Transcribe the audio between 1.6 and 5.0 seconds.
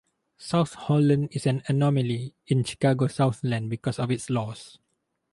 anomaly in Chicago Southland because of its laws.